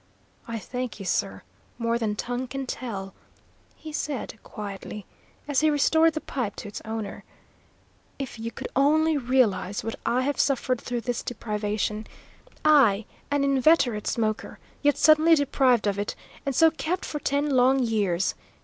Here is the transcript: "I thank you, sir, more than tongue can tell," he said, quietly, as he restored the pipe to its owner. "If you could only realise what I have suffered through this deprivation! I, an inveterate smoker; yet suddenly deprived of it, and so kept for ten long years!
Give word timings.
"I 0.47 0.57
thank 0.57 0.97
you, 0.97 1.05
sir, 1.05 1.43
more 1.77 1.99
than 1.99 2.15
tongue 2.15 2.47
can 2.47 2.65
tell," 2.65 3.13
he 3.75 3.93
said, 3.93 4.39
quietly, 4.41 5.05
as 5.47 5.59
he 5.59 5.69
restored 5.69 6.13
the 6.15 6.21
pipe 6.21 6.55
to 6.55 6.67
its 6.67 6.81
owner. 6.83 7.23
"If 8.17 8.39
you 8.39 8.49
could 8.49 8.67
only 8.75 9.15
realise 9.15 9.83
what 9.83 9.95
I 10.03 10.21
have 10.23 10.39
suffered 10.39 10.81
through 10.81 11.01
this 11.01 11.21
deprivation! 11.21 12.07
I, 12.65 13.05
an 13.29 13.43
inveterate 13.43 14.07
smoker; 14.07 14.57
yet 14.81 14.97
suddenly 14.97 15.35
deprived 15.35 15.85
of 15.85 15.99
it, 15.99 16.15
and 16.47 16.55
so 16.55 16.71
kept 16.71 17.05
for 17.05 17.19
ten 17.19 17.51
long 17.51 17.77
years! 17.83 18.33